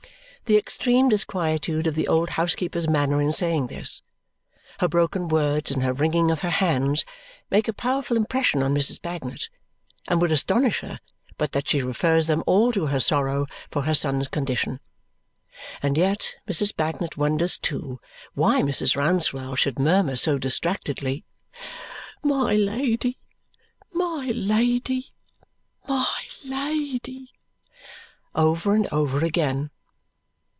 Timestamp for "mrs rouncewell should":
18.61-19.79